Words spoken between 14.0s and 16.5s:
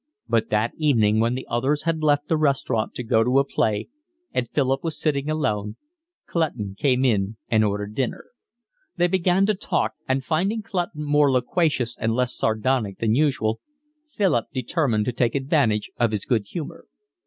Philip determined to take advantage of his good